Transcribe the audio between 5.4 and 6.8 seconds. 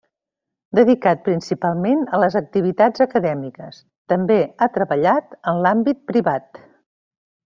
en l'àmbit privat.